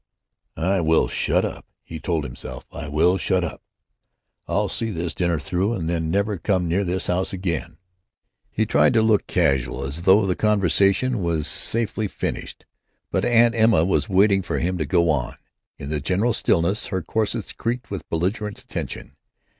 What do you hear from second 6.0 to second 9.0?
never come near this house again." He tried